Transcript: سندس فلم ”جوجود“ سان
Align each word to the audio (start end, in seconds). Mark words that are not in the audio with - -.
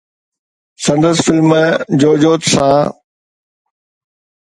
سندس 0.83 1.17
فلم 1.25 1.49
”جوجود“ 2.01 2.41
سان 2.53 2.85